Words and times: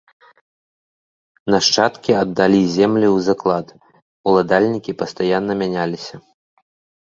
Нашчадкі 1.55 2.11
аддалі 2.23 2.61
землі 2.77 3.07
ў 3.11 3.17
заклад, 3.27 3.67
уладальнікі 4.33 4.91
пастаянна 5.07 5.53
мяняліся. 5.65 6.15